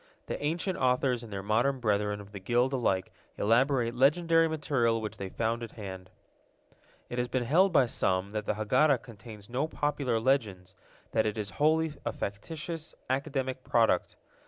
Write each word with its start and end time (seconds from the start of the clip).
The 0.25 0.41
ancient 0.43 0.79
authors 0.79 1.21
and 1.21 1.31
their 1.31 1.43
modern 1.43 1.79
brethren 1.79 2.19
of 2.19 2.31
the 2.31 2.39
guild 2.39 2.73
alike 2.73 3.13
elaborate 3.37 3.93
legendary 3.93 4.47
material 4.47 4.99
which 4.99 5.17
they 5.17 5.29
found 5.29 5.61
at 5.61 5.73
hand. 5.73 6.09
It 7.07 7.19
has 7.19 7.27
been 7.27 7.43
held 7.43 7.71
by 7.71 7.85
some 7.85 8.31
that 8.31 8.47
the 8.47 8.55
Haggadah 8.55 9.03
contains 9.03 9.47
no 9.47 9.67
popular 9.67 10.19
legends, 10.19 10.73
that 11.11 11.27
it 11.27 11.37
is 11.37 11.51
wholly 11.51 11.93
a 12.03 12.11
factitious, 12.11 12.95
academic 13.11 13.63
product. 13.63 14.15